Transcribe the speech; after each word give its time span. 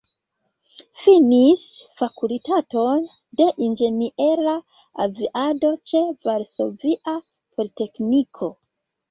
Finis 1.01 1.65
Fakultaton 2.01 3.03
de 3.41 3.47
Inĝeniera 3.67 4.57
Aviado 5.07 5.71
ĉe 5.93 6.03
Varsovia 6.31 7.17
Politekniko. 7.25 8.53